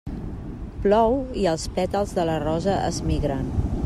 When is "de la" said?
2.21-2.39